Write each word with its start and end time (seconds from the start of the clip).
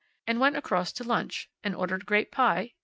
And 0.25 0.39
went 0.39 0.57
across 0.57 0.91
to 0.93 1.03
lunch. 1.03 1.47
And 1.63 1.75
ordered 1.75 2.07
grape 2.07 2.31
pie. 2.31 2.73